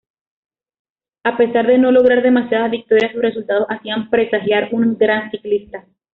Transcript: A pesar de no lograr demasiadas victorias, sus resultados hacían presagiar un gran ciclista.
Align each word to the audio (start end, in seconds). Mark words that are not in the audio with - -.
A 1.23 1.37
pesar 1.37 1.67
de 1.67 1.77
no 1.77 1.91
lograr 1.91 2.23
demasiadas 2.23 2.71
victorias, 2.71 3.11
sus 3.11 3.21
resultados 3.21 3.67
hacían 3.69 4.09
presagiar 4.09 4.69
un 4.71 4.97
gran 4.97 5.29
ciclista. 5.29 5.85